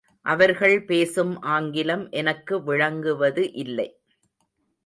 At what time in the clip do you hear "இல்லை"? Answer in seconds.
3.53-3.89